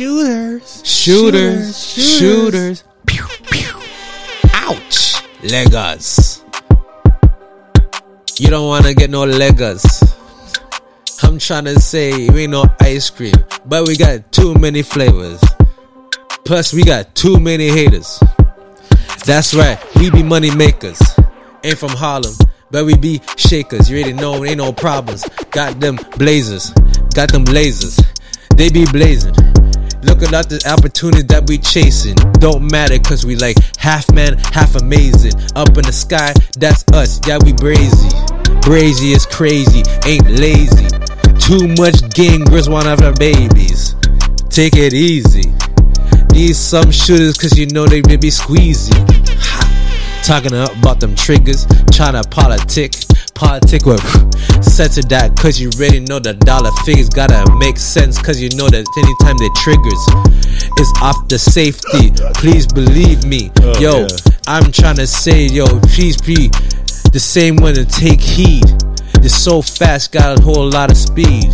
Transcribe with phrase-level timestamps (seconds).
[0.00, 0.82] Shooters.
[0.82, 2.84] Shooters, shooters.
[3.04, 3.76] Pew, pew.
[4.54, 5.20] Ouch.
[5.42, 6.40] Legas.
[8.40, 9.84] You don't want to get no legas.
[11.22, 13.34] I'm trying to say we ain't no ice cream,
[13.66, 15.38] but we got too many flavors.
[16.46, 18.22] Plus, we got too many haters.
[19.26, 20.98] That's right, we be money makers.
[21.62, 22.32] Ain't from Harlem,
[22.70, 23.90] but we be shakers.
[23.90, 25.28] You already know, ain't no problems.
[25.50, 26.70] Got them blazers,
[27.12, 28.00] got them blazers.
[28.56, 29.34] They be blazing.
[30.02, 32.16] Looking at the opportunity that we chasing.
[32.40, 35.36] Don't matter cause we like half man, half amazing.
[35.54, 37.20] Up in the sky, that's us.
[37.28, 38.08] Yeah, we brazy.
[38.64, 40.88] Brazy is crazy, ain't lazy.
[41.36, 43.94] Too much gang, girls want have our babies.
[44.48, 45.52] Take it easy.
[46.32, 48.96] Need some shooters cause you know they be squeezy.
[49.36, 50.22] Ha.
[50.24, 52.94] Talking about them triggers, trying to politic.
[53.40, 54.04] Politic with
[54.62, 58.50] sense of that cause you already know the dollar figures gotta make sense cause you
[58.50, 60.04] know that anytime they triggers
[60.78, 62.12] is off the safety.
[62.34, 63.50] Please believe me.
[63.62, 64.08] Oh, yo, yeah.
[64.46, 66.48] I'm trying to say, yo, please be
[67.12, 68.64] the same one to take heed.
[69.24, 71.48] It's so fast, got a whole lot of speed.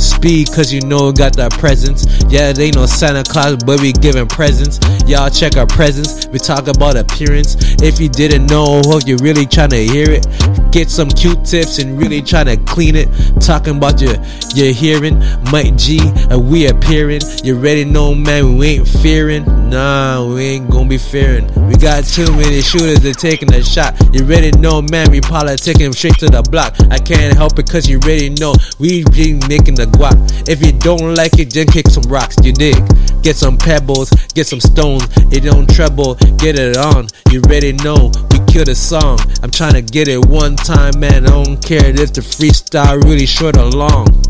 [0.00, 2.06] Speed, cause you know got that presence.
[2.28, 4.80] Yeah, they no Santa Claus, but we giving presents.
[5.06, 6.26] Y'all check our presence.
[6.28, 7.56] We talk about appearance.
[7.82, 10.26] If you didn't know, hope you really trying to hear it.
[10.72, 13.08] Get some Q-tips and really try to clean it.
[13.40, 14.16] Talking about your
[14.54, 15.18] your hearing,
[15.52, 17.20] Mike G, and we appearing.
[17.44, 19.59] You already know, man, we ain't fearing.
[19.70, 21.46] Nah, we ain't gonna be fearing.
[21.68, 23.94] We got too many shooters that taking a shot.
[24.12, 26.74] You already know, man, we politicking straight to the block.
[26.90, 30.18] I can't help it cause you already know we be making the guap.
[30.48, 32.82] If you don't like it, then kick some rocks, you dig?
[33.22, 35.06] Get some pebbles, get some stones.
[35.30, 37.06] It don't treble, get it on.
[37.30, 39.20] You already know we kill the song.
[39.44, 41.26] I'm trying to get it one time, man.
[41.26, 44.29] I don't care if the freestyle really short or long.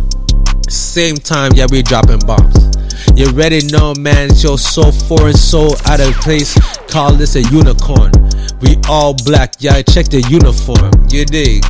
[0.70, 2.54] Same time, yeah, we dropping bombs.
[3.16, 6.54] You already know, man, it's your so foreign, so out of place.
[6.86, 8.12] Call this a unicorn.
[8.60, 10.92] We all black, yeah, check the uniform.
[11.10, 11.64] You dig?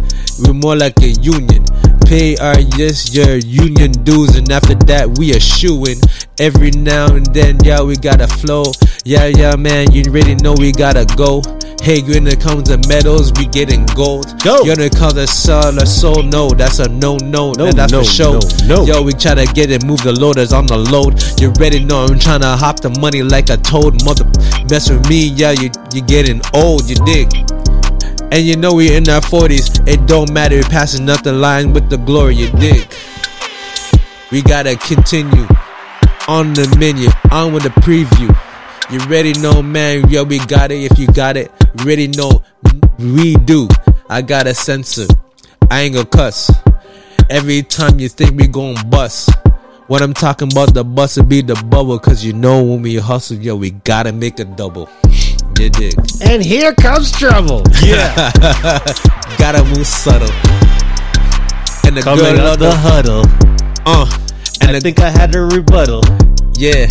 [0.44, 1.64] We're more like a union.
[2.10, 5.94] Pay our yes, your union dues, and after that, we are shooing.
[6.40, 8.64] Every now and then, yeah, we gotta flow.
[9.04, 11.40] Yeah, yeah, man, you already know we gotta go.
[11.86, 14.26] Hey, when it comes to medals, we getting gold.
[14.42, 14.58] Go.
[14.64, 18.02] When it comes to soul, or soul, no, that's a no, no, No, that's no,
[18.02, 18.40] for sure.
[18.66, 18.86] no, no.
[18.86, 21.22] Yo, we try to get it, move the loaders on the load.
[21.40, 21.78] You ready?
[21.84, 24.02] know I'm trying to hop the money like a toad.
[24.02, 24.26] Mother,
[24.68, 27.30] mess with me, yeah, you you getting old, you dig.
[28.32, 29.86] And you know we in our 40s.
[29.88, 32.86] It don't matter, passing nothing line with the glory, you dig.
[34.30, 35.46] We gotta continue
[36.28, 38.30] on the menu, on with the preview.
[38.92, 39.32] You ready?
[39.34, 40.08] know, man.
[40.08, 40.90] Yo, we got it.
[40.90, 41.50] If you got it,
[41.84, 42.06] ready?
[42.06, 42.42] know,
[42.98, 43.68] we do.
[44.08, 45.06] I got a censor.
[45.70, 46.50] I ain't gonna cuss.
[47.28, 49.30] Every time you think we gon' bust.
[49.88, 51.98] What I'm talking about the bust, it be the bubble.
[51.98, 54.88] Cause you know when we hustle, yo, we gotta make a double.
[55.60, 55.94] You dig?
[56.22, 57.62] And here comes trouble.
[57.84, 58.30] Yeah.
[59.38, 60.30] Gotta move subtle.
[61.84, 63.24] And the Coming girl love the the huddle.
[63.84, 64.06] uh.
[64.62, 66.00] And I the, think I had a rebuttal.
[66.56, 66.86] yeah.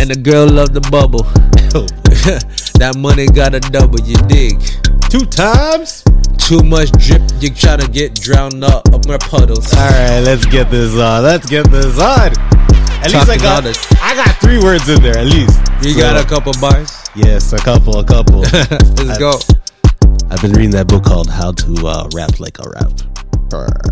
[0.00, 1.24] And the girl love the bubble.
[2.78, 4.62] that money got a double, you dig?
[5.10, 6.04] Two times.
[6.38, 9.72] Too much drip, you try to get drowned up up my puddles.
[9.74, 11.22] All right, let's get this on.
[11.24, 12.30] Let's get this on.
[13.04, 13.66] At least I got.
[14.02, 15.60] I got three words in there at least.
[15.82, 16.90] You got a couple bars?
[17.14, 18.38] yes, a couple, a couple.
[18.42, 19.38] Let's go.
[20.30, 22.90] I've been reading that book called How to uh, Rap Like a Rap.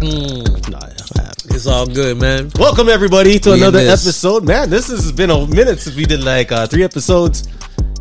[0.01, 0.71] Mm.
[0.71, 0.79] No,
[1.55, 2.51] It's all good, man.
[2.59, 4.45] Welcome everybody to We another episode.
[4.47, 7.47] Man, this has been a minute since we did like uh, three episodes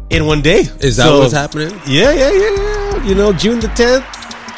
[0.10, 0.62] in one day.
[0.80, 1.72] Is that So- what's happening?
[1.86, 3.04] Yeah, yeah, yeah, yeah.
[3.06, 4.06] You know, June the tenth,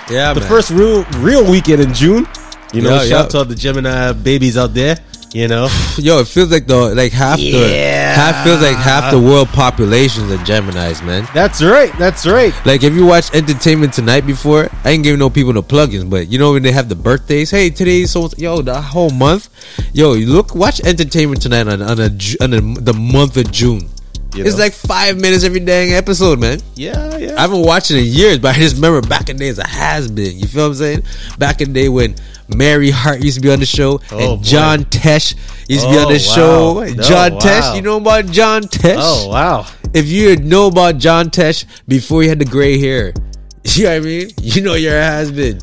[0.10, 0.50] Yeah, the man.
[0.50, 2.28] first real real weekend in June.
[2.74, 3.20] You know, Yeah, shout yeah.
[3.22, 4.98] out to all the Gemini babies out there.
[5.34, 5.68] You know,
[5.98, 10.32] Yo, it feels like the like half the half feels like half the world population's
[10.32, 11.28] are Gemini's, man.
[11.34, 12.54] that's right, that's right.
[12.68, 16.28] Like if you watch Entertainment Tonight before, I ain't giving no people no plugins, but
[16.28, 19.50] you know when they have the birthdays, hey today's so yo the whole month,
[19.92, 23.90] yo you look watch Entertainment Tonight on on, a, on a, the month of June.
[24.36, 26.60] You It's like five minutes every dang episode, man.
[26.76, 27.36] yeah, yeah.
[27.38, 30.10] I haven't watched it in years, but I just remember back in days it has
[30.10, 30.40] been.
[30.40, 31.04] You feel what I'm saying?
[31.38, 32.16] Back in the day when
[32.50, 34.44] Mary Hart used to be on the show Oh, and boy.
[34.48, 35.36] John Tesh
[35.70, 36.36] used to be Oh, on the wow.
[36.36, 36.84] show.
[36.96, 37.40] No, John wow.
[37.40, 38.98] Tesh, you know about John Tesh?
[39.00, 39.66] oh wow.
[39.94, 43.14] If you know about John Tesh before he had the gray hair,
[43.64, 44.30] you know what I mean?
[44.42, 45.60] You know your has been.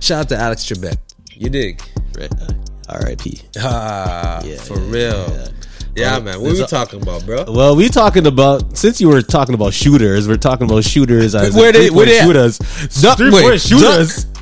[0.00, 0.96] Shout out to Alex Trebek.
[1.34, 1.80] You dig?
[2.18, 2.32] Right.
[2.88, 3.40] R.I.P.
[3.58, 5.28] Ah, Yeah, for yeah, real.
[5.30, 5.48] yeah.
[5.96, 6.40] Yeah, man.
[6.40, 7.44] What we a- talking about, bro?
[7.48, 11.54] Well, we talking about since you were talking about shooters, we're talking about shooters as
[11.54, 12.58] Where they, where they shooters,
[13.02, 14.37] Duck- three wait, point shooters, Duck.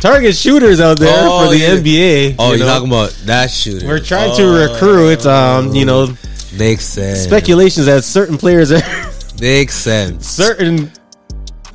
[0.00, 1.76] Target shooters out there Oh, for the yeah.
[1.76, 2.36] NBA.
[2.38, 3.86] Oh, you you are talking about that shooter?
[3.86, 4.36] We're trying Oh.
[4.36, 6.12] to recruit, um, you know,
[6.58, 7.20] Makes sense.
[7.20, 8.82] speculations that certain players are
[9.40, 10.26] Makes sense.
[10.26, 10.92] certain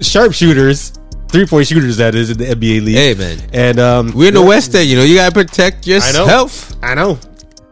[0.01, 0.94] sharpshooters,
[1.30, 2.95] three point shooters that is in the NBA league.
[2.95, 4.88] Hey man, And um, we're in the West End.
[4.89, 5.95] You know, you gotta protect I know.
[5.95, 6.74] yourself.
[6.83, 7.19] I know.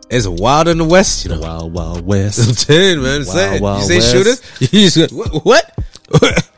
[0.09, 1.25] It's wild in the West.
[1.25, 1.39] You know.
[1.41, 2.39] Wild Wild West.
[2.49, 3.21] I'm telling you, man.
[3.21, 3.61] I'm Wild, saying.
[3.61, 4.11] Wild you say West.
[4.11, 4.41] shooters?
[4.73, 5.71] You just go, what?
[6.19, 6.49] what?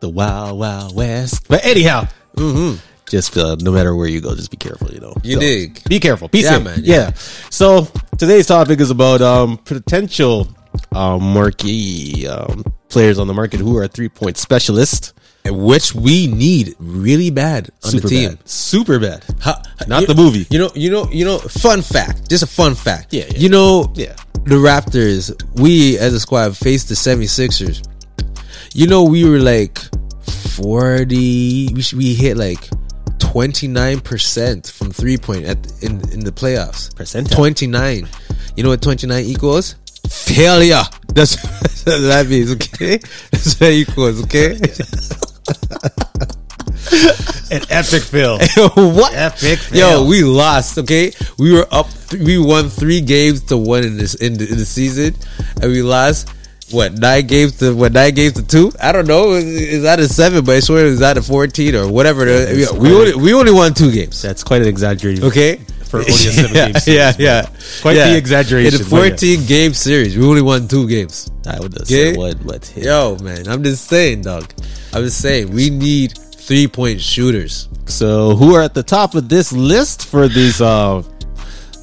[0.00, 1.46] the Wild Wild West.
[1.48, 2.06] But anyhow,
[2.38, 2.76] mm-hmm.
[3.10, 4.90] just uh, no matter where you go, just be careful.
[4.90, 5.14] You know.
[5.22, 5.82] You dig.
[5.88, 6.28] Be careful.
[6.28, 6.64] Be Yeah, safe.
[6.64, 6.96] man, Yeah.
[6.96, 7.10] yeah.
[7.50, 7.88] So
[8.18, 10.48] today's topic is about um potential
[10.92, 15.12] um marquee um players on the market who are three point specialists.
[15.50, 18.28] Which we need really bad on Super the team.
[18.34, 18.48] bad.
[18.48, 19.24] Super bad.
[19.40, 20.46] How- Not you- the movie.
[20.50, 21.38] You know, you know, you know.
[21.38, 23.14] Fun fact, just a fun fact.
[23.14, 23.38] Yeah, yeah.
[23.38, 24.14] You know, Yeah.
[24.44, 25.32] the Raptors.
[25.54, 27.80] We as a squad faced the 76ers.
[28.74, 29.80] You know, we were like
[30.58, 31.72] forty.
[31.72, 32.68] We should, we hit like
[33.18, 36.90] twenty nine percent from three point at in in the playoffs.
[37.30, 38.08] Twenty nine.
[38.56, 39.76] You know what twenty nine equals?
[40.08, 40.82] Failure.
[41.08, 42.52] That's, that's what that means.
[42.52, 42.98] Okay,
[43.30, 44.22] that's what it equals.
[44.24, 44.56] Okay.
[47.50, 48.38] An epic fail.
[48.74, 49.14] what?
[49.14, 50.78] Epic fail Yo, we lost.
[50.78, 51.88] Okay, we were up.
[52.08, 55.14] Th- we won three games to one in this in the, in the season,
[55.62, 56.28] and we lost.
[56.70, 58.72] What nine games to what nine games to two?
[58.80, 59.32] I don't know.
[59.32, 60.44] Is that a seven?
[60.44, 62.24] But I swear it was that a fourteen or whatever.
[62.26, 64.20] we, only we only won two games.
[64.20, 65.24] That's quite an exaggeration.
[65.24, 67.46] Okay, For only a seven yeah, game series, yeah, but yeah.
[67.80, 68.10] quite yeah.
[68.10, 69.08] the exaggeration, In a but yeah.
[69.08, 71.30] fourteen game series, we only won two games.
[71.46, 72.12] I would Okay.
[72.12, 74.52] said what what Yo, man, I'm just saying, dog.
[74.92, 77.68] I'm just saying we need three point shooters.
[77.86, 81.02] So who are at the top of this list for these uh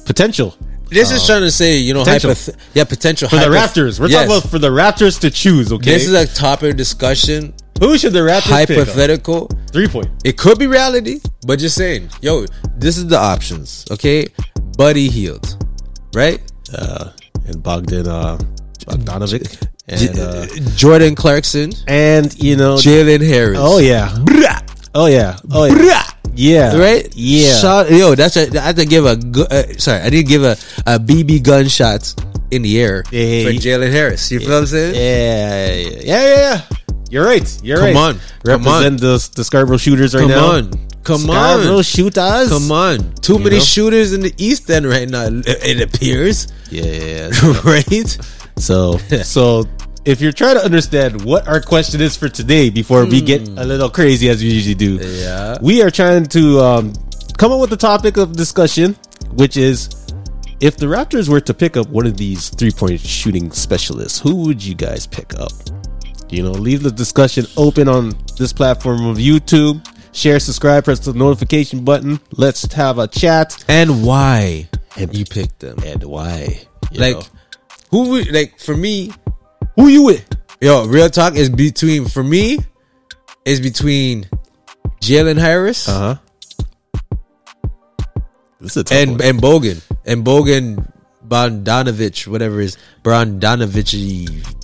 [0.04, 0.54] potential
[0.88, 2.30] This is trying to say, you know, potential.
[2.30, 3.98] hypoth- yeah, potential for the Raptors?
[4.00, 4.26] We're Yes.
[4.26, 5.72] talking about for the Raptors to choose.
[5.72, 8.78] Okay, This is a topic of discussion, who should the Raptors pick?
[8.78, 9.50] hypothetical.
[9.72, 10.08] Three point.
[10.24, 12.46] It could be reality, but just saying, yo,
[12.76, 13.84] this is the options.
[13.90, 14.26] Okay,
[14.78, 15.56] Buddy Hield,
[16.14, 16.40] right?
[16.72, 17.10] Uh,
[17.46, 18.38] and Bogdan uh,
[18.86, 20.46] Bogdanovic and uh,
[20.76, 23.58] Jordan Clarkson, and you know Jalen Harris.
[23.60, 24.14] oh yeah
[24.94, 26.02] oh yeah oh yeah
[26.36, 27.08] yeah Right?
[27.16, 30.28] yeah Shout, yo, that's a, I had to give a good, uh, sorry, I didn't
[30.28, 30.52] give a,
[30.86, 32.14] a BB gunshot
[32.50, 33.50] in the air Yeah, for.
[33.58, 34.30] Jalen Harris.
[34.30, 34.94] You feel what I'm saying?
[34.94, 35.74] yeah
[36.04, 36.60] yeah yeah yeah.
[37.08, 37.46] You're right.
[37.62, 37.94] You're right.
[37.94, 38.14] Come right.
[38.16, 38.20] on.
[38.44, 40.52] Come Represent the the Scarborough shooters right Come now.
[40.58, 40.70] on.
[41.04, 41.36] Come on.
[41.36, 41.82] Scarborough on.
[41.84, 42.48] shooters.
[42.48, 43.14] Come on.
[43.22, 43.62] Too many know?
[43.62, 46.48] shooters in the East End right now, it appears.
[46.70, 47.60] Yeah, yeah, yeah.
[47.64, 48.18] right?
[48.58, 49.64] So, so
[50.06, 53.64] if you're trying to understand what our question is for today, before we get a
[53.64, 55.04] little crazy as we usually do, Hmm.
[55.20, 55.58] Yeah.
[55.60, 56.92] we are trying to um,
[57.36, 58.94] come up with the topic of discussion,
[59.32, 59.90] which is
[60.60, 64.36] if the Raptors were to pick up one of these three point shooting specialists, who
[64.46, 65.52] would you guys pick up?
[66.30, 69.84] You know, leave the discussion open on this platform of YouTube.
[70.12, 72.18] Share, subscribe, press the notification button.
[72.32, 73.62] Let's have a chat.
[73.68, 75.76] And why And- you picked them?
[75.84, 76.62] And why?
[76.92, 77.22] Like, know.
[77.90, 79.12] who would, like, for me,
[79.76, 80.26] who you with?
[80.60, 82.58] yo, real talk is between, for me,
[83.44, 84.26] is between
[85.02, 87.02] Jalen Harris Uh huh.
[88.60, 89.22] This is a tough and, one.
[89.22, 89.82] and Bogan.
[90.06, 90.90] And Bogan
[91.26, 93.92] Bondanovich, whatever is Bondanovich.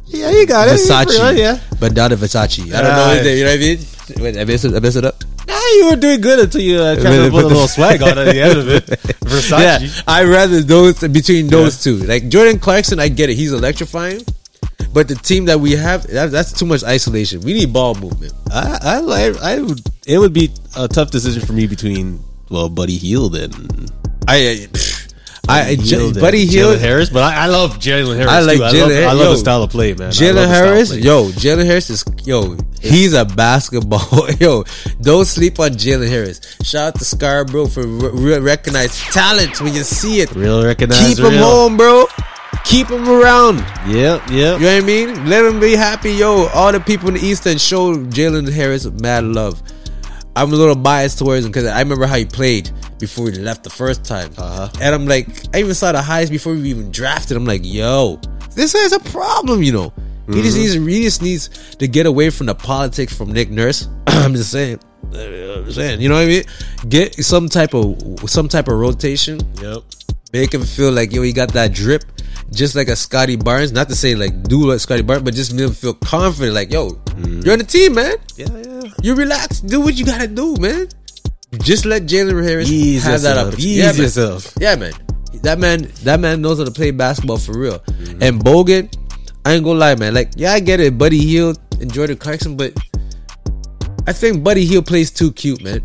[0.07, 0.81] yeah, you got it.
[0.81, 1.19] Versace.
[1.19, 1.61] Yeah, yeah.
[1.79, 2.73] Bandana Versace.
[2.73, 4.25] I don't know his name, you know what I mean?
[4.35, 5.23] Wait, I messed it, I messed it up.
[5.47, 7.55] Nah, you were doing good until you uh, tried Really to put a put the-
[7.55, 8.87] little swag on at the end of it.
[9.21, 9.61] Versace.
[9.61, 11.97] Yeah, I rather those between those two.
[11.99, 14.23] Like Jordan Clarkson, I get it; he's electrifying.
[14.93, 17.41] But the team that we have, that, that's too much isolation.
[17.41, 18.33] We need ball movement.
[18.51, 19.55] I, I.
[19.55, 19.81] I would.
[20.07, 22.21] It would be a tough decision for me between
[22.53, 23.91] well, Buddy Hield and
[24.29, 24.69] I,
[25.49, 28.31] I, I J- Hield and Buddy Jalen Harris, but I, I love Jalen Harris.
[28.31, 28.63] I like too.
[28.63, 30.11] I love, Har- I love yo, the style of play, man.
[30.11, 34.31] Jalen the style of Harris, yo, Jalen Harris is yo, he's a basketball.
[34.41, 34.65] yo,
[35.01, 36.41] don't sleep on Jalen Harris.
[36.63, 40.35] Shout out to Scarborough for re- re- recognize talent when you see it.
[40.35, 41.17] real recognized.
[41.17, 41.45] Keep him real.
[41.45, 42.05] home, bro.
[42.65, 43.59] Keep him around.
[43.87, 44.55] Yeah, yeah.
[44.55, 45.27] You know what I mean?
[45.29, 46.47] Let him be happy, yo.
[46.55, 49.63] All the people in the East End show Jalen Harris mad love.
[50.35, 53.65] I'm a little biased towards him because I remember how he played before he left
[53.65, 54.69] the first time, Uh-huh.
[54.81, 57.37] and I'm like, I even saw the highs before we even drafted.
[57.37, 58.19] I'm like, yo,
[58.55, 59.93] this guy's a problem, you know.
[60.33, 63.89] He just needs, he just needs to get away from the politics from Nick Nurse.
[64.07, 66.45] I'm just saying, I'm just saying, you know what I mean?
[66.89, 67.99] Get some type of
[68.31, 69.83] some type of rotation Yep.
[70.33, 72.05] make him feel like yo, he got that drip,
[72.51, 73.73] just like a Scottie Barnes.
[73.73, 76.55] Not to say like do like Scottie Barnes, but just make him feel confident.
[76.55, 78.17] Like yo, you're on the team, man.
[78.37, 78.91] Yeah, yeah.
[79.03, 80.89] You relax, do what you gotta do, man.
[81.61, 83.49] Just let Jalen Harris Ease have that yourself.
[83.49, 83.69] opportunity.
[83.69, 84.01] Ease Yeah, man.
[84.01, 84.55] yourself.
[84.59, 84.93] Yeah, man.
[85.43, 87.79] That man, that man knows how to play basketball for real.
[87.79, 88.23] Mm-hmm.
[88.23, 88.95] And Bogan,
[89.45, 90.15] I ain't gonna lie, man.
[90.15, 90.97] Like, yeah, I get it.
[90.97, 92.73] Buddy Hield and Jordan Clarkson, but
[94.07, 95.81] I think Buddy Hield plays too cute, man.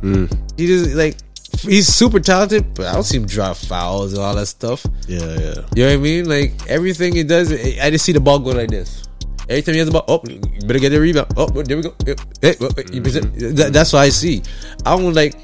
[0.00, 0.32] Mm.
[0.58, 1.16] He just like
[1.62, 4.84] he's super talented, but I don't see him drop fouls and all that stuff.
[5.08, 5.54] Yeah, yeah.
[5.74, 6.28] You know what I mean?
[6.28, 9.02] Like everything he does, I just see the ball go like this.
[9.48, 10.18] Every time he has the ball, oh,
[10.66, 11.32] better get the rebound.
[11.36, 11.94] Oh, there we go.
[12.42, 14.42] Hey, that- that's what I see.
[14.84, 15.34] I don't like,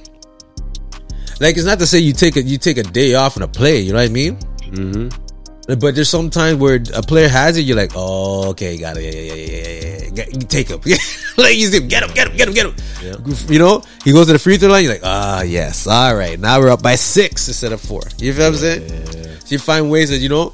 [1.40, 3.48] like it's not to say you take a you take a day off in a
[3.48, 3.80] play.
[3.80, 4.36] You know what I mean?
[4.72, 5.31] Mm-hmm.
[5.66, 9.04] But there's some times where a player has it, you're like, oh, okay, got it.
[9.04, 10.10] Yeah, yeah, yeah, yeah, yeah, yeah.
[10.10, 10.80] Get- take him.
[11.36, 13.34] like you see him, get him, get him, get him, get him.
[13.48, 14.84] You know, he goes to the free throw line.
[14.84, 16.38] You're like, ah, yes, all right.
[16.38, 18.02] Now we're up by six instead of four.
[18.18, 19.06] You feel what I'm saying?
[19.06, 20.52] So you find ways that you know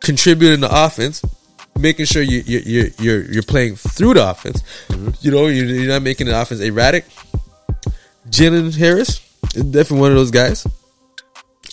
[0.00, 1.24] contribute in the offense,
[1.78, 4.62] making sure you you you you're you're playing through the offense.
[5.22, 7.06] You know, you're, you're not making the offense erratic.
[8.28, 9.20] Jalen Harris
[9.54, 10.66] is definitely one of those guys.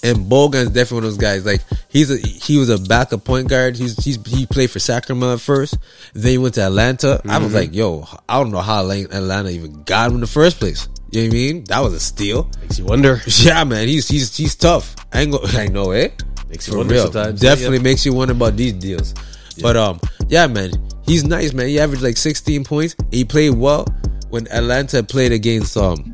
[0.03, 1.45] And Bogan's definitely one of those guys.
[1.45, 3.77] Like he's a he was a backup point guard.
[3.77, 5.77] He's he's he played for Sacramento at first.
[6.13, 7.21] Then he went to Atlanta.
[7.27, 10.59] I was like, yo, I don't know how Atlanta even got him in the first
[10.59, 10.89] place.
[11.11, 11.63] You know what I mean?
[11.65, 12.49] That was a steal.
[12.61, 13.21] Makes you wonder.
[13.27, 14.95] Yeah, man, he's he's he's tough.
[15.13, 16.21] I ain't go, I know it.
[16.49, 17.41] Makes you For wonder real, sometimes.
[17.41, 19.13] Yeah, definitely makes you wonder about these deals.
[19.61, 20.71] But um, yeah, man,
[21.05, 21.67] he's nice, man.
[21.67, 22.95] He averaged like 16 points.
[23.11, 23.85] He played well
[24.29, 26.11] when Atlanta played against um,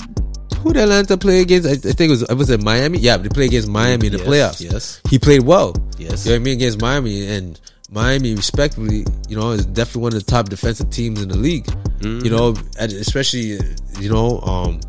[0.62, 1.68] who did Atlanta play against?
[1.68, 3.00] I, I think it was was it Miami.
[3.00, 4.72] Yeah, they played against Miami in the Yes, playoffs.
[4.72, 5.02] yes.
[5.10, 5.76] he played well.
[5.98, 6.26] Yes.
[6.26, 7.60] you know what I mean against Miami and.
[7.92, 11.66] Miami, respectively, you know, is definitely one of the top defensive teams in the league.
[11.66, 12.24] Mm-hmm.
[12.24, 13.58] You know, especially,
[14.00, 14.80] you know, um,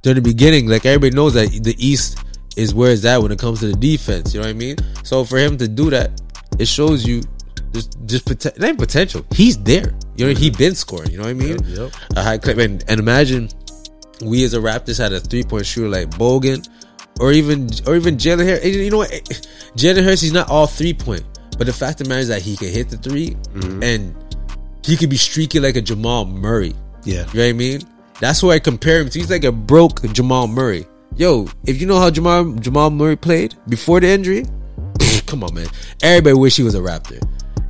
[0.00, 2.18] during the beginning, like everybody knows that the East
[2.56, 4.32] is where it's at when it comes to the defense.
[4.32, 4.76] You know what I mean?
[5.04, 6.18] So for him to do that,
[6.58, 7.20] it shows you
[7.74, 9.26] just just poten- not even potential.
[9.34, 9.92] He's there.
[10.16, 11.10] You know, he been scoring.
[11.10, 11.58] You know what I mean?
[11.62, 11.92] Yep, yep.
[12.16, 12.56] A high clip.
[12.56, 13.50] And, and imagine
[14.22, 16.68] we as a Raptors had a three point shooter like Bogan,
[17.20, 18.64] or even or even Jalen Harris.
[18.64, 19.10] You know what?
[19.76, 21.24] Jalen Harris, he's not all three point,
[21.58, 23.82] but the fact of the matter is that he can hit the 3 mm-hmm.
[23.82, 24.14] and
[24.84, 26.74] he could be streaky like a Jamal Murray.
[27.04, 27.20] Yeah.
[27.32, 27.80] You know what I mean?
[28.20, 29.18] That's why I compare him to.
[29.18, 30.86] He's like a broke Jamal Murray.
[31.16, 34.46] Yo, if you know how Jamal Jamal Murray played before the injury,
[35.26, 35.66] come on, man.
[36.02, 37.20] Everybody wish he was a Raptor.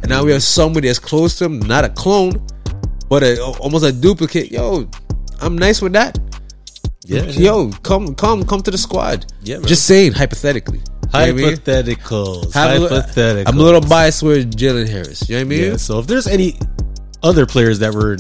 [0.03, 2.45] And now we have somebody that's close to him, not a clone,
[3.09, 4.51] but a, almost a duplicate.
[4.51, 4.89] Yo,
[5.41, 6.19] I'm nice with that.
[7.05, 7.25] Yeah.
[7.25, 9.27] Yo, come, come, come to the squad.
[9.43, 9.67] Yeah, man.
[9.67, 10.79] Just saying, hypothetically.
[10.79, 11.49] You know I mean?
[11.57, 12.53] Hypotheticals.
[12.55, 13.45] Have a little- Hypotheticals.
[13.49, 15.29] I'm a little biased with Jalen Harris.
[15.29, 15.65] You know what I mean?
[15.73, 15.77] Yeah.
[15.77, 16.59] So if there's any
[17.23, 18.17] other players that were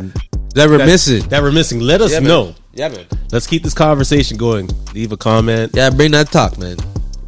[0.55, 1.27] That we're that, missing.
[1.29, 2.55] that were missing, let us Yeah, know.
[2.75, 3.07] Yeah, man.
[3.31, 4.69] Let's keep this conversation going.
[4.95, 5.73] Leave a comment.
[5.75, 6.77] Yeah, bring that talk, man.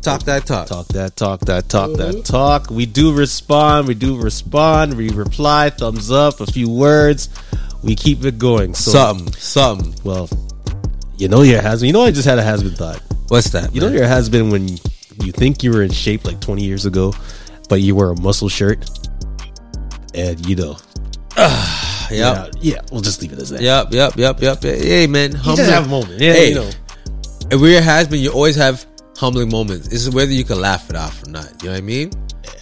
[0.02, 0.66] Talk that talk.
[0.68, 2.22] Talk that, talk that, talk that, mm-hmm.
[2.22, 2.68] talk.
[2.68, 3.88] We do respond.
[3.88, 4.98] We do respond.
[4.98, 5.70] We reply.
[5.70, 6.40] Thumbs up.
[6.40, 7.30] A few words.
[7.82, 8.74] We keep it going.
[8.74, 9.94] So, something, something.
[10.04, 10.28] well,
[11.16, 11.88] you know your has been.
[11.88, 13.00] You know I just had a has been thought.
[13.28, 13.74] What's that?
[13.74, 13.96] You know man?
[13.96, 17.14] your has been when you think you were in shape like 20 years ago,
[17.68, 18.88] but you wear a muscle shirt,
[20.14, 20.76] and you know,
[21.36, 22.10] Yep.
[22.10, 22.80] yeah, yeah.
[22.92, 23.60] We'll just leave it as that.
[23.62, 24.62] Yep, yep, yep, yep.
[24.62, 25.32] Hey, man.
[25.32, 26.20] You just have a moment.
[26.20, 26.70] Yeah, Hey, you know.
[27.50, 28.84] if we're has been, you always have
[29.16, 29.88] humbling moments.
[29.88, 31.50] Is whether you can laugh it off or not.
[31.62, 32.10] You know what I mean?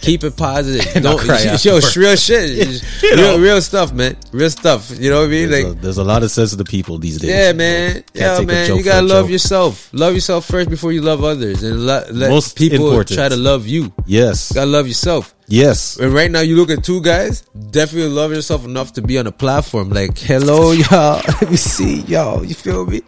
[0.01, 1.01] Keep it positive.
[1.03, 2.81] Don't cry yo, real shit.
[3.03, 3.33] You know.
[3.35, 4.17] real, real stuff, man.
[4.31, 4.91] Real stuff.
[4.99, 5.49] You know what I mean?
[5.49, 7.29] There's, Like, a, there's a lot of sensitive people these days.
[7.29, 8.03] yeah, man.
[8.13, 8.75] Yeah, man.
[8.75, 9.89] You gotta love yourself.
[9.93, 13.17] Love yourself first before you love others, and let, let Most people important.
[13.17, 13.93] try to love you.
[14.05, 15.33] Yes, You gotta love yourself.
[15.47, 15.97] yes.
[15.97, 19.27] And right now, you look at two guys, definitely love yourself enough to be on
[19.27, 19.89] a platform.
[19.89, 21.21] Like, hello, y'all.
[21.41, 22.43] Let me see, y'all.
[22.43, 23.01] You feel me?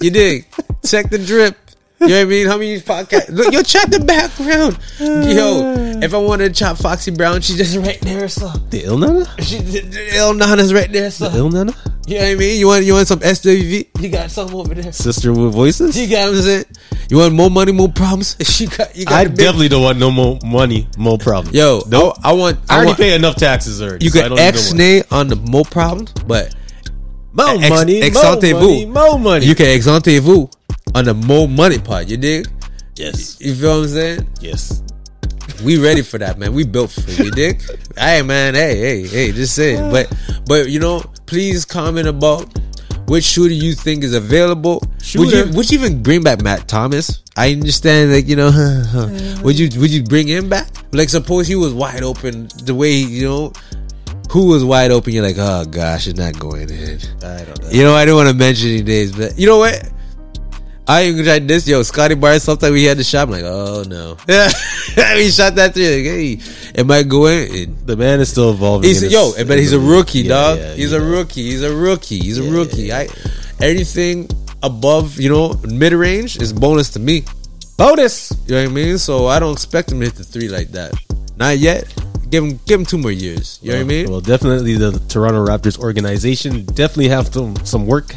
[0.00, 0.46] you dig?
[0.84, 1.56] Check the drip.
[2.00, 2.46] You know what I mean?
[2.46, 3.28] How many podcast?
[3.30, 4.78] Look, yo, check the background.
[5.00, 8.48] Yo, if I wanted to chop Foxy Brown, she's just right there, so.
[8.70, 9.24] The Ill Na Na?
[9.40, 11.28] She, the El Nana's right there, so.
[11.34, 11.72] Ill Na Na?
[12.06, 12.58] You know what I mean?
[12.60, 14.00] You want you want some SWV?
[14.00, 14.92] You got some over there.
[14.92, 15.98] Sister with voices?
[15.98, 16.64] You got what I'm saying?
[17.10, 18.36] You want more money, more problems?
[18.48, 18.96] She got.
[18.96, 21.54] You got I definitely don't want no more money, more problems.
[21.54, 22.16] Yo, Nope.
[22.24, 22.58] I, I want.
[22.70, 24.04] I I, already want, pay enough taxes already.
[24.06, 26.54] You so can X nay on the more problems, but
[27.32, 28.60] more ex- money, more exante-vous.
[28.60, 29.46] money, more money.
[29.46, 30.48] you can exante vous
[30.94, 32.08] on the more money part.
[32.08, 32.46] You dig?
[32.96, 34.28] yes, You feel what I'm saying?
[34.40, 34.82] yes.
[35.64, 36.52] We ready for that, man.
[36.52, 37.18] We built for it.
[37.18, 37.62] You dig?
[37.98, 38.54] hey, man.
[38.54, 39.32] Hey, hey, hey.
[39.32, 39.90] Just saying.
[39.90, 40.12] But,
[40.46, 42.46] but you know, please comment about
[43.08, 44.82] which shooter you think is available.
[45.16, 47.22] Would you would you even bring back Matt Thomas?
[47.36, 48.50] I understand, like you know,
[49.42, 50.68] would you would you bring him back?
[50.92, 53.52] Like, suppose he was wide open the way you know.
[54.30, 55.12] Who was wide open?
[55.14, 56.98] You're like, oh gosh, it's not going in.
[57.24, 57.70] I don't know.
[57.70, 59.90] You know, I don't want to mention any names, but you know what?
[60.88, 61.68] I even tried this.
[61.68, 63.24] Yo, Scottie Barnes, sometimes we had the shot.
[63.28, 64.16] I'm like, oh no.
[64.28, 64.48] Yeah.
[65.16, 65.84] he shot that three.
[65.84, 66.38] Like, hey,
[66.80, 67.54] it might go in.
[67.68, 68.88] And The man is still evolving.
[68.88, 70.58] he's yo, his- but he's a rookie, Yeah, dog.
[70.58, 70.98] yeah, he's yeah.
[70.98, 71.42] a rookie.
[71.42, 72.18] He's a rookie.
[72.18, 72.92] He's a rookie.
[72.92, 73.08] I
[73.60, 74.28] anything
[74.62, 77.22] above, you know, mid range is bonus to me.
[77.76, 78.32] bonus.
[78.46, 78.98] You know what I mean?
[78.98, 80.92] So I don't expect him to hit the three like that.
[81.36, 81.84] Not yet.
[82.30, 83.58] Give him give him two more years.
[83.62, 84.10] You know what I mean?
[84.10, 88.14] Well, definitely the Toronto Raptors organization definitely have some some work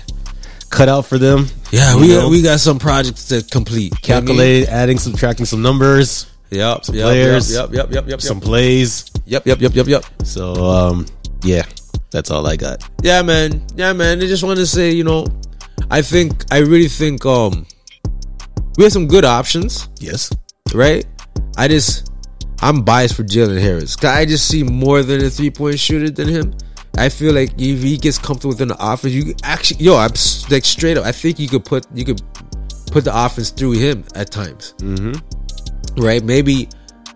[0.71, 1.47] cut out for them.
[1.71, 2.29] Yeah, we know?
[2.29, 3.93] we got some projects to complete.
[4.07, 4.27] You know what I mean?
[4.27, 6.85] Calculate, adding, subtracting some numbers, Yep.
[6.85, 7.73] some yep, players, Yep.
[7.73, 7.91] Yep.
[7.91, 8.07] Yep.
[8.07, 8.21] Yep.
[8.21, 8.43] some Yep.
[8.45, 9.05] plays.
[9.25, 9.45] Yep.
[9.45, 9.61] Yep.
[9.61, 9.73] Yep.
[9.75, 9.87] Yep.
[9.87, 10.05] Yep.
[10.23, 11.05] So, um,
[11.43, 11.63] yeah,
[12.11, 12.83] that's all I got.
[13.03, 13.61] Yeah, man.
[13.75, 14.19] Yeah, man.
[14.21, 15.27] I just want to say, you know,
[15.89, 17.65] I think I really think um
[18.77, 20.31] we have some good options, Yes.
[20.73, 21.05] right?
[21.57, 22.09] I just
[22.61, 23.97] I'm biased for Jalen Harris.
[24.03, 26.53] I just see more than a three point shooter than him.
[26.97, 30.11] I feel like if he gets comfortable within the offense, you actually, yo, I'm
[30.49, 31.05] like straight up.
[31.05, 32.21] I think you could put you could
[32.91, 36.01] put the offense through him at times, mm-hmm.
[36.01, 36.23] right?
[36.23, 36.67] Maybe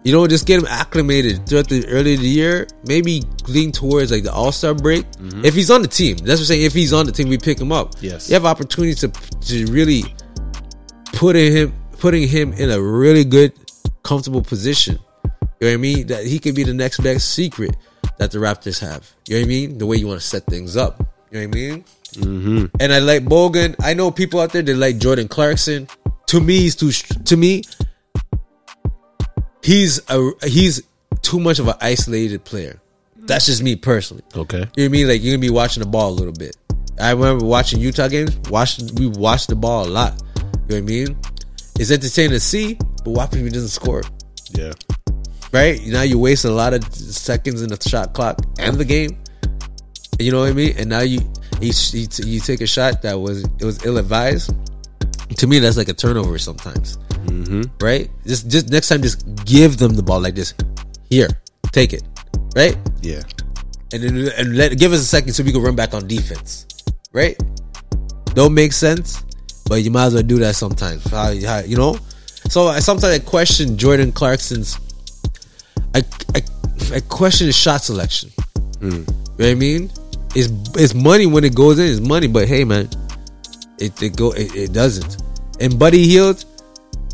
[0.04, 2.68] you know just get him acclimated throughout the early of the year.
[2.88, 5.06] Maybe lean towards like the All Star break.
[5.44, 6.62] If he's on the team, that's what I'm saying.
[6.64, 7.96] If he's on the team, we pick him up.
[8.00, 8.30] Yes.
[8.30, 10.04] you have opportunities to to really
[11.14, 13.54] putting him putting him in a really good,
[14.04, 15.00] comfortable position.
[15.60, 16.08] You know what I mean?
[16.08, 17.76] That he could be the next best secret
[18.18, 19.12] that the Raptors have.
[19.28, 19.78] You know what I mean?
[19.78, 21.00] The way you want to set things up.
[21.32, 21.84] You know what I mean?
[22.14, 22.66] Mm-hmm.
[22.80, 23.76] And I like Bogan.
[23.82, 25.88] I know people out there that like Jordan Clarkson.
[26.28, 26.92] To me, he's too.
[26.92, 27.64] To me,
[29.64, 30.82] he's a he's
[31.22, 32.80] too much of an isolated player.
[33.18, 34.24] That's just me personally.
[34.36, 34.60] Okay.
[34.60, 35.08] You know what I mean?
[35.08, 36.56] Like you're gonna be watching the ball a little bit.
[37.00, 38.38] I remember watching Utah games.
[38.50, 40.22] Watching we watched the ball a lot.
[40.36, 41.18] You know what I mean?
[41.78, 44.04] It's entertaining to see, but why he doesn't score?
[44.52, 44.72] Yeah.
[45.56, 45.80] Right?
[45.88, 49.18] Now you waste a lot of seconds in the shot clock and the game.
[50.20, 50.76] You know what I mean?
[50.78, 51.22] And now you
[51.62, 54.54] you, you, you take a shot that was it was ill advised.
[55.38, 56.98] To me, that's like a turnover sometimes.
[57.32, 57.64] Mm-hmm.
[57.80, 58.12] Right?
[58.28, 60.54] Just just next time, just give them the ball like this.
[61.10, 61.30] Here,
[61.72, 62.04] take it.
[62.54, 62.76] Right?
[63.02, 63.24] Yeah.
[63.94, 66.68] and then and let give us a second so we can run back on defense,
[67.14, 67.38] right?
[68.34, 69.24] Don't make sense,
[69.68, 71.08] but you might as well do that sometimes.
[71.10, 71.98] How, how, you know,
[72.50, 74.80] so I sometimes I question Jordan Clarkson's.
[75.96, 76.04] I
[76.36, 76.42] I,
[76.94, 78.30] I question his shot selection.
[78.80, 78.92] Hmm.
[78.92, 79.06] You know
[79.38, 79.92] what I mean?
[80.36, 81.86] It's it's money when it goes in.
[81.86, 82.90] It's money, but hey, man,
[83.80, 85.24] it it go it, it doesn't.
[85.62, 86.44] And Buddy Hield,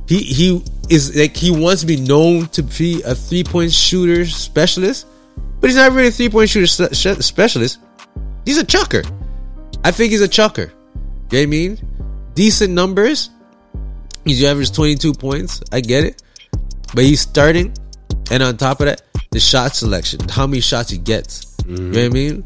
[0.07, 4.25] he he is like he wants to be known to be a three point shooter
[4.25, 5.05] specialist,
[5.59, 7.79] but he's not really a three point shooter specialist.
[8.45, 9.03] He's a chucker.
[9.83, 10.73] I think he's a chucker.
[11.31, 11.77] You know what I mean?
[12.33, 13.29] Decent numbers.
[14.25, 15.61] He's averaged 22 points.
[15.71, 16.21] I get it.
[16.93, 17.73] But he's starting.
[18.31, 21.55] And on top of that, the shot selection, how many shots he gets.
[21.67, 22.43] You know what I mean?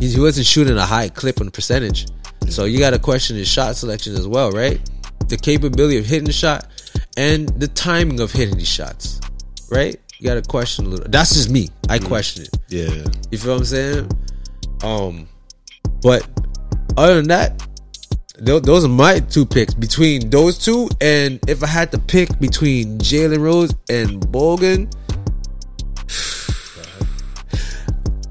[0.00, 2.06] He, he wasn't shooting a high clip on the percentage.
[2.48, 4.80] So you got to question his shot selection as well, right?
[5.28, 6.66] The capability of hitting the shot
[7.16, 9.20] and the timing of hitting these shots,
[9.70, 9.96] right?
[10.18, 11.06] You got to question a little.
[11.08, 11.68] That's just me.
[11.88, 12.50] I question it.
[12.68, 13.04] Yeah.
[13.30, 14.10] You feel what I'm saying?
[14.82, 15.28] Um,
[16.02, 16.28] but
[16.96, 17.66] other than that,
[18.36, 20.88] tho- those are my two picks between those two.
[21.00, 24.92] And if I had to pick between Jalen Rose and Bogan,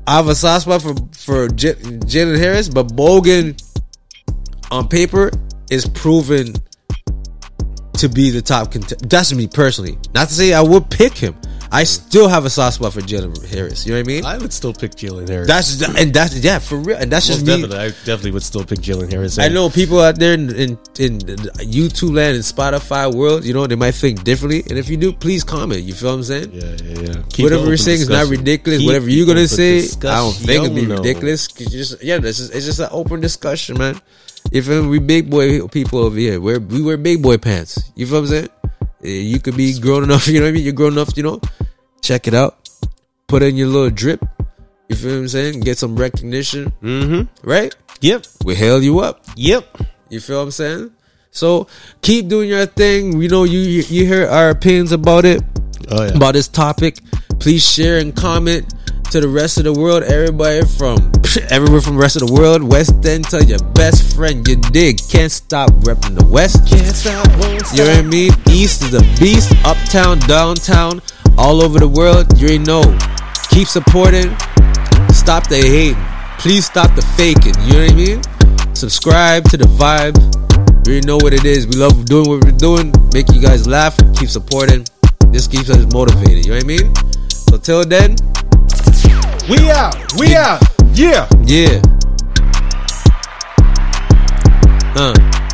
[0.09, 3.61] I have a soft spot for for J- Jalen Harris, but Bogan
[4.71, 5.29] on paper
[5.69, 6.55] is proven
[7.93, 9.05] to be the top contender.
[9.05, 9.99] That's me personally.
[10.15, 11.38] Not to say I would pick him.
[11.71, 13.85] I still have a soft spot for Jalen Harris.
[13.85, 14.25] You know what I mean?
[14.25, 15.47] I would still pick Jalen Harris.
[15.47, 16.97] That's and that's yeah for real.
[16.97, 17.61] And that's Most just me.
[17.61, 17.77] definitely.
[17.77, 19.37] I definitely would still pick Jalen Harris.
[19.37, 23.67] I know people out there in, in in YouTube land and Spotify world, you know,
[23.67, 24.63] they might think differently.
[24.69, 25.83] And if you do, please comment.
[25.83, 26.51] You feel what I'm saying?
[26.53, 27.21] Yeah, yeah, yeah.
[27.29, 28.79] Keep Whatever open saying is not ridiculous.
[28.79, 31.03] Keep Whatever you're gonna say, I don't think it'd be discussion.
[31.03, 31.47] ridiculous.
[31.47, 34.01] just yeah, this is it's just an open discussion, man.
[34.51, 34.89] You feel me?
[34.89, 36.39] We big boy people over here.
[36.41, 37.91] We're, we wear big boy pants.
[37.95, 38.49] You feel what I'm saying?
[39.03, 40.27] Eh, You could be grown enough.
[40.31, 40.63] You know what I mean?
[40.63, 41.15] You're grown enough.
[41.17, 41.41] You know,
[42.01, 42.57] check it out.
[43.27, 44.25] Put in your little drip.
[44.89, 45.59] You feel what I'm saying?
[45.61, 47.47] Get some recognition, Mm-hmm.
[47.47, 47.75] right?
[48.01, 48.25] Yep.
[48.43, 49.21] We hail you up.
[49.35, 49.63] Yep.
[50.09, 50.91] You feel what I'm saying?
[51.31, 51.67] So
[52.01, 53.15] keep doing your thing.
[53.17, 55.43] We know you you hear our opinions about it,
[55.91, 56.15] Oh yeah.
[56.17, 56.97] about this topic.
[57.37, 58.65] Please share and comment
[59.11, 60.03] to the rest of the world.
[60.03, 61.11] Everybody from
[61.49, 62.61] everywhere from the rest of the world.
[62.61, 64.99] West End, tell your best friend you dig.
[65.09, 66.67] Can't stop repping the West.
[66.67, 68.31] Can't stop, won't You know what I mean?
[68.49, 69.51] East is a beast.
[69.65, 71.01] Uptown, downtown,
[71.37, 72.27] all over the world.
[72.37, 72.85] You already know.
[73.49, 74.29] Keep supporting.
[75.09, 75.97] Stop the hating.
[76.37, 77.57] Please stop the faking.
[77.65, 78.75] You know what I mean?
[78.75, 80.17] Subscribe to the vibe.
[80.85, 81.65] You already know what it is.
[81.65, 82.93] We love doing what we're doing.
[83.11, 83.97] Make you guys laugh.
[84.17, 84.85] Keep supporting.
[85.33, 86.45] This keeps us motivated.
[86.45, 86.93] You know what I mean?
[87.29, 88.15] So till then,
[89.49, 89.95] We out.
[90.17, 90.61] We out.
[90.93, 91.27] Yeah.
[91.41, 91.81] yeah.
[94.95, 95.13] Uh,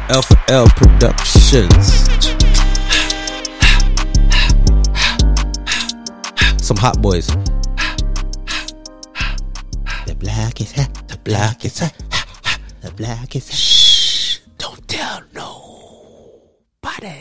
[0.10, 2.10] Alpha L Productions.
[6.62, 7.28] Some hot boys.
[10.06, 11.08] The black is hot.
[11.08, 11.94] The black is hot.
[12.82, 13.58] The black is hat.
[13.58, 17.16] Shh, don't tell nobody.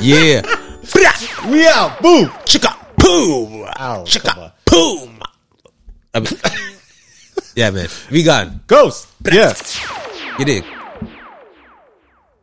[0.00, 0.63] yeah.
[1.50, 2.00] We out.
[2.00, 2.26] Boom.
[2.46, 3.66] Chicka boom.
[3.78, 4.04] Ow.
[4.04, 4.52] Chicka come on.
[4.66, 5.20] boom.
[6.14, 6.38] I mean,
[7.54, 7.88] Yeah, man.
[8.10, 8.60] We gone.
[8.66, 9.08] Ghost.
[9.30, 9.52] Yeah.
[10.38, 10.64] You dig?